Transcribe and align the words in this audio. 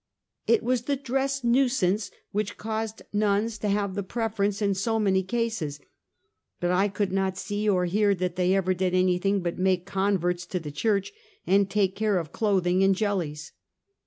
It 0.47 0.63
was 0.63 0.85
the 0.85 0.95
dress 0.95 1.43
nuisance 1.43 2.09
which 2.31 2.57
caused 2.57 3.03
nuns 3.13 3.59
to 3.59 3.69
have 3.69 3.93
the 3.93 4.01
preference 4.01 4.59
in 4.59 4.73
so 4.73 4.97
many 4.97 5.21
cases; 5.21 5.79
but 6.59 6.71
I 6.71 6.87
could 6.87 7.11
not 7.11 7.37
see 7.37 7.69
or 7.69 7.85
hear 7.85 8.15
that 8.15 8.35
they 8.35 8.55
ever 8.55 8.73
did 8.73 8.95
anything 8.95 9.41
but 9.43 9.59
make 9.59 9.85
con 9.85 10.17
verts 10.17 10.47
to 10.47 10.59
the 10.59 10.71
church 10.71 11.11
and 11.45 11.69
take 11.69 11.95
care 11.95 12.17
of 12.17 12.31
clothing 12.31 12.83
and 12.83 12.95
jellies. 12.95 13.51